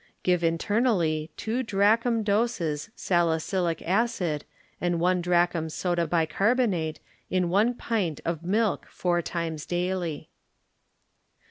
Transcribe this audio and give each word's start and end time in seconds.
Give 0.23 0.43
internally 0.43 1.29
two 1.37 1.61
drachm 1.63 2.23
doses 2.23 2.89
salicylic 2.95 3.83
acid 3.83 4.45
and 4.81 4.99
one 4.99 5.21
drachm 5.21 5.69
soda 5.69 6.07
bicarbonate 6.07 6.99
in 7.29 7.49
one 7.49 7.75
pint 7.75 8.19
of 8.25 8.41
milk 8.43 8.87
four 8.87 9.21
times 9.21 9.67
daily. 9.67 10.31